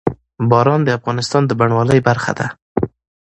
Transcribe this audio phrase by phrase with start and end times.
[0.49, 2.47] باران د افغانستان د بڼوالۍ برخه ده.